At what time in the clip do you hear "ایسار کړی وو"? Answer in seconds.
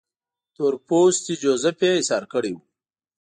1.97-2.61